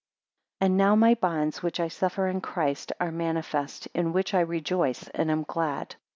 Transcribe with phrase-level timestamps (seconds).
[0.63, 4.39] 6 And now my bonds, which I suffer in Christ, are manifest, in which I
[4.39, 5.93] rejoice and am glad.